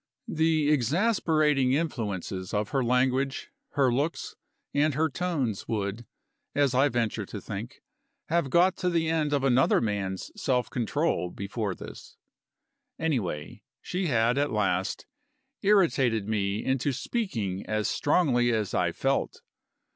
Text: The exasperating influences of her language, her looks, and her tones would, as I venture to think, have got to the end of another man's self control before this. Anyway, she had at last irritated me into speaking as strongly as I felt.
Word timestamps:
The 0.33 0.71
exasperating 0.71 1.73
influences 1.73 2.55
of 2.55 2.69
her 2.69 2.83
language, 2.83 3.51
her 3.73 3.93
looks, 3.93 4.35
and 4.73 4.95
her 4.95 5.09
tones 5.09 5.67
would, 5.67 6.07
as 6.55 6.73
I 6.73 6.89
venture 6.89 7.23
to 7.27 7.39
think, 7.39 7.83
have 8.27 8.49
got 8.49 8.75
to 8.77 8.89
the 8.89 9.09
end 9.09 9.31
of 9.31 9.43
another 9.43 9.79
man's 9.79 10.31
self 10.35 10.71
control 10.71 11.29
before 11.29 11.75
this. 11.75 12.17
Anyway, 12.97 13.61
she 13.79 14.07
had 14.07 14.39
at 14.39 14.51
last 14.51 15.05
irritated 15.61 16.27
me 16.27 16.65
into 16.65 16.93
speaking 16.93 17.63
as 17.67 17.87
strongly 17.87 18.51
as 18.51 18.73
I 18.73 18.91
felt. 18.91 19.43